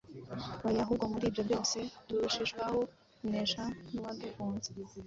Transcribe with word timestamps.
Oya, 0.67 0.81
ahubwo 0.83 1.05
muri 1.11 1.23
ibyo 1.29 1.41
byose 1.47 1.77
turushishwaho 2.05 2.79
kunesha 3.17 3.63
n’uwadukunze. 3.91 4.69